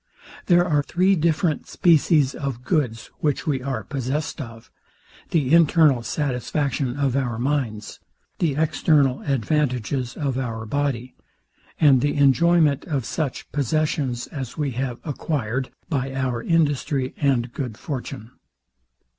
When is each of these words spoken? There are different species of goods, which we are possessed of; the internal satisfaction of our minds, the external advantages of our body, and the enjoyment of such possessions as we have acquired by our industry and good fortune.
There 0.47 0.65
are 0.65 0.81
different 1.19 1.67
species 1.67 2.33
of 2.33 2.63
goods, 2.63 3.11
which 3.19 3.45
we 3.45 3.61
are 3.61 3.83
possessed 3.83 4.41
of; 4.41 4.71
the 5.29 5.53
internal 5.53 6.01
satisfaction 6.01 6.95
of 6.97 7.15
our 7.15 7.37
minds, 7.37 7.99
the 8.39 8.55
external 8.55 9.21
advantages 9.21 10.17
of 10.17 10.39
our 10.39 10.65
body, 10.65 11.13
and 11.79 12.01
the 12.01 12.15
enjoyment 12.15 12.83
of 12.85 13.05
such 13.05 13.51
possessions 13.51 14.25
as 14.25 14.57
we 14.57 14.71
have 14.71 14.97
acquired 15.03 15.69
by 15.87 16.15
our 16.15 16.41
industry 16.41 17.13
and 17.17 17.53
good 17.53 17.77
fortune. 17.77 18.31